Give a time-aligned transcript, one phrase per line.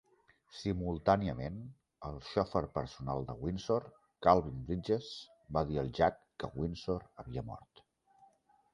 [0.59, 1.59] Simultàniament,
[2.09, 3.87] el xofer personal de Windsor,
[4.29, 5.13] Calvin Bridges,
[5.59, 7.89] va dir al Jack que Windsor havia mort.